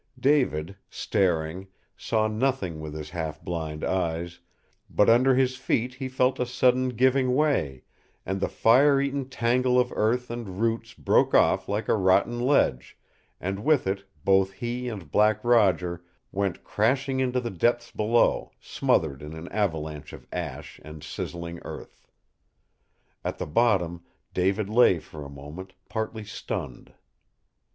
[0.19, 4.39] David, staring, saw nothing with his half blind eyes,
[4.89, 7.83] but under his feet he felt a sudden giving way,
[8.25, 12.97] and the fire eaten tangle of earth and roots broke off like a rotten ledge,
[13.39, 19.21] and with it both he and Black Roger went crashing into the depths below, smothered
[19.21, 22.07] in an avalanche of ash and sizzling earth.
[23.23, 24.01] At the bottom
[24.33, 26.91] David lay for a moment, partly stunned.